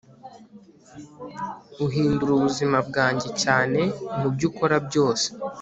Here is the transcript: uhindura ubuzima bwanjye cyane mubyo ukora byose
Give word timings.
uhindura 1.85 2.31
ubuzima 2.33 2.77
bwanjye 2.87 3.29
cyane 3.41 3.81
mubyo 4.19 4.45
ukora 4.49 4.75
byose 4.87 5.27